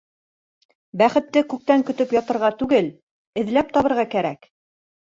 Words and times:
Бәхетте 1.01 1.43
күктән 1.53 1.85
көтөп 1.91 2.17
ятырға 2.17 2.53
түгел, 2.63 2.91
эҙләп 3.45 3.73
табырға 3.79 4.13
кәрәк. 4.17 4.53